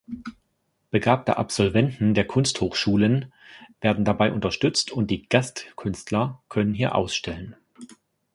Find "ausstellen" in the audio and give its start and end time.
6.95-7.55